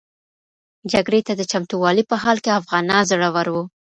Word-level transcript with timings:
جګړې 0.91 1.21
ته 1.27 1.33
د 1.35 1.41
چمتووالي 1.51 2.03
په 2.09 2.15
حال 2.23 2.37
کې 2.43 2.57
افغانان 2.59 3.01
زړور 3.09 3.47
و. 3.53 3.55